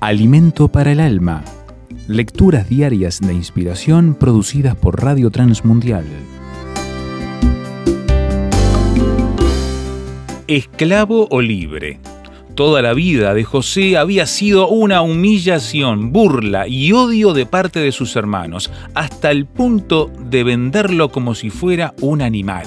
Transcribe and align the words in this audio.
Alimento 0.00 0.68
para 0.68 0.92
el 0.92 1.00
alma. 1.00 1.42
Lecturas 2.06 2.68
diarias 2.68 3.18
de 3.20 3.32
inspiración 3.32 4.14
producidas 4.14 4.76
por 4.76 5.02
Radio 5.02 5.30
Transmundial. 5.30 6.04
Esclavo 10.46 11.28
o 11.30 11.40
libre. 11.40 11.98
Toda 12.54 12.82
la 12.82 12.92
vida 12.92 13.32
de 13.32 13.44
José 13.44 13.96
había 13.96 14.26
sido 14.26 14.68
una 14.68 15.00
humillación, 15.00 16.12
burla 16.12 16.68
y 16.68 16.92
odio 16.92 17.32
de 17.32 17.46
parte 17.46 17.80
de 17.80 17.90
sus 17.90 18.16
hermanos, 18.16 18.70
hasta 18.94 19.30
el 19.30 19.46
punto 19.46 20.12
de 20.28 20.44
venderlo 20.44 21.10
como 21.10 21.34
si 21.34 21.48
fuera 21.48 21.94
un 22.02 22.20
animal. 22.20 22.66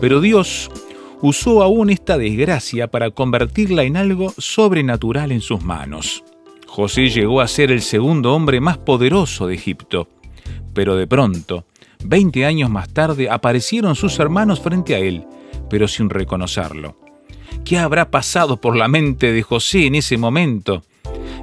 Pero 0.00 0.20
Dios 0.20 0.70
usó 1.22 1.62
aún 1.62 1.90
esta 1.90 2.18
desgracia 2.18 2.88
para 2.88 3.10
convertirla 3.10 3.82
en 3.82 3.96
algo 3.96 4.32
sobrenatural 4.38 5.32
en 5.32 5.40
sus 5.40 5.62
manos. 5.62 6.24
José 6.66 7.08
llegó 7.08 7.40
a 7.40 7.48
ser 7.48 7.70
el 7.70 7.82
segundo 7.82 8.34
hombre 8.34 8.60
más 8.60 8.78
poderoso 8.78 9.46
de 9.46 9.54
Egipto. 9.54 10.08
Pero 10.72 10.96
de 10.96 11.06
pronto, 11.06 11.64
20 12.04 12.46
años 12.46 12.70
más 12.70 12.88
tarde, 12.92 13.28
aparecieron 13.28 13.96
sus 13.96 14.18
hermanos 14.18 14.60
frente 14.60 14.94
a 14.94 14.98
él, 14.98 15.26
pero 15.68 15.88
sin 15.88 16.08
reconocerlo. 16.08 16.96
¿Qué 17.64 17.78
habrá 17.78 18.10
pasado 18.10 18.60
por 18.60 18.76
la 18.76 18.88
mente 18.88 19.32
de 19.32 19.42
José 19.42 19.86
en 19.86 19.96
ese 19.96 20.16
momento? 20.16 20.82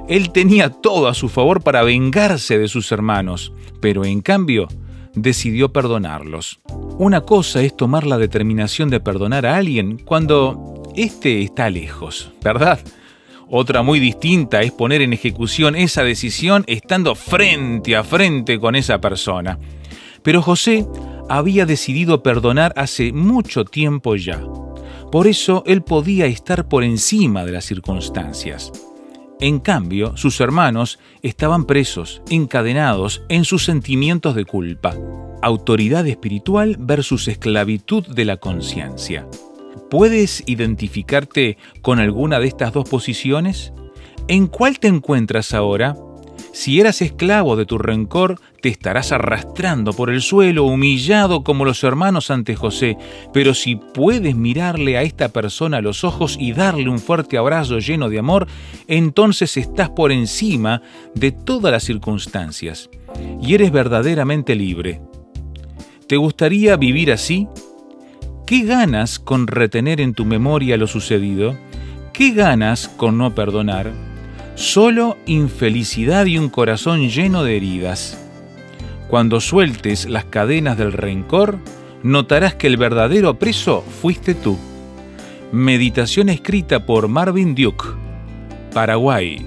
Él 0.08 0.32
tenía 0.32 0.70
todo 0.70 1.08
a 1.08 1.14
su 1.14 1.28
favor 1.28 1.62
para 1.62 1.82
vengarse 1.82 2.58
de 2.58 2.68
sus 2.68 2.90
hermanos, 2.90 3.52
pero 3.80 4.04
en 4.06 4.22
cambio 4.22 4.68
decidió 5.14 5.72
perdonarlos. 5.72 6.60
Una 6.98 7.22
cosa 7.22 7.62
es 7.62 7.76
tomar 7.76 8.06
la 8.06 8.18
determinación 8.18 8.90
de 8.90 9.00
perdonar 9.00 9.46
a 9.46 9.56
alguien 9.56 9.98
cuando 9.98 10.82
éste 10.94 11.42
está 11.42 11.70
lejos, 11.70 12.32
¿verdad? 12.42 12.80
Otra 13.50 13.82
muy 13.82 13.98
distinta 13.98 14.60
es 14.60 14.72
poner 14.72 15.00
en 15.00 15.12
ejecución 15.12 15.74
esa 15.74 16.02
decisión 16.02 16.64
estando 16.66 17.14
frente 17.14 17.96
a 17.96 18.04
frente 18.04 18.58
con 18.58 18.76
esa 18.76 19.00
persona. 19.00 19.58
Pero 20.22 20.42
José 20.42 20.86
había 21.28 21.64
decidido 21.64 22.22
perdonar 22.22 22.72
hace 22.76 23.12
mucho 23.12 23.64
tiempo 23.64 24.16
ya. 24.16 24.42
Por 25.10 25.26
eso 25.26 25.62
él 25.66 25.82
podía 25.82 26.26
estar 26.26 26.68
por 26.68 26.84
encima 26.84 27.46
de 27.46 27.52
las 27.52 27.64
circunstancias. 27.64 28.70
En 29.40 29.60
cambio, 29.60 30.16
sus 30.16 30.40
hermanos 30.40 30.98
estaban 31.22 31.64
presos, 31.64 32.22
encadenados 32.28 33.22
en 33.28 33.44
sus 33.44 33.64
sentimientos 33.64 34.34
de 34.34 34.44
culpa. 34.44 34.96
Autoridad 35.42 36.04
espiritual 36.08 36.76
versus 36.80 37.28
esclavitud 37.28 38.04
de 38.04 38.24
la 38.24 38.38
conciencia. 38.38 39.28
¿Puedes 39.90 40.42
identificarte 40.46 41.56
con 41.82 42.00
alguna 42.00 42.40
de 42.40 42.48
estas 42.48 42.72
dos 42.72 42.88
posiciones? 42.88 43.72
¿En 44.26 44.48
cuál 44.48 44.80
te 44.80 44.88
encuentras 44.88 45.54
ahora? 45.54 45.96
Si 46.58 46.80
eras 46.80 47.02
esclavo 47.02 47.54
de 47.54 47.66
tu 47.66 47.78
rencor, 47.78 48.40
te 48.60 48.68
estarás 48.68 49.12
arrastrando 49.12 49.92
por 49.92 50.10
el 50.10 50.20
suelo, 50.20 50.64
humillado 50.64 51.44
como 51.44 51.64
los 51.64 51.84
hermanos 51.84 52.32
ante 52.32 52.56
José. 52.56 52.98
Pero 53.32 53.54
si 53.54 53.76
puedes 53.76 54.34
mirarle 54.34 54.98
a 54.98 55.02
esta 55.02 55.28
persona 55.28 55.76
a 55.76 55.82
los 55.82 56.02
ojos 56.02 56.36
y 56.36 56.52
darle 56.52 56.88
un 56.88 56.98
fuerte 56.98 57.38
abrazo 57.38 57.78
lleno 57.78 58.08
de 58.08 58.18
amor, 58.18 58.48
entonces 58.88 59.56
estás 59.56 59.90
por 59.90 60.10
encima 60.10 60.82
de 61.14 61.30
todas 61.30 61.70
las 61.70 61.84
circunstancias 61.84 62.90
y 63.40 63.54
eres 63.54 63.70
verdaderamente 63.70 64.56
libre. 64.56 65.00
¿Te 66.08 66.16
gustaría 66.16 66.76
vivir 66.76 67.12
así? 67.12 67.46
¿Qué 68.48 68.64
ganas 68.64 69.20
con 69.20 69.46
retener 69.46 70.00
en 70.00 70.12
tu 70.12 70.24
memoria 70.24 70.76
lo 70.76 70.88
sucedido? 70.88 71.56
¿Qué 72.12 72.32
ganas 72.32 72.88
con 72.88 73.16
no 73.16 73.32
perdonar? 73.32 74.07
Solo 74.58 75.16
infelicidad 75.24 76.26
y 76.26 76.36
un 76.36 76.48
corazón 76.48 77.08
lleno 77.08 77.44
de 77.44 77.56
heridas. 77.56 78.18
Cuando 79.06 79.40
sueltes 79.40 80.10
las 80.10 80.24
cadenas 80.24 80.76
del 80.76 80.92
rencor, 80.92 81.60
notarás 82.02 82.56
que 82.56 82.66
el 82.66 82.76
verdadero 82.76 83.38
preso 83.38 83.84
fuiste 84.02 84.34
tú. 84.34 84.58
Meditación 85.52 86.28
escrita 86.28 86.84
por 86.84 87.06
Marvin 87.06 87.54
Duke, 87.54 87.84
Paraguay, 88.74 89.46